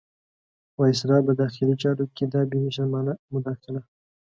وایسرا 0.77 1.17
په 1.27 1.33
داخلي 1.41 1.75
چارو 1.83 2.05
کې 2.15 2.25
دا 2.33 2.41
بې 2.49 2.59
شرمانه 2.75 3.13
مداخله. 3.33 3.81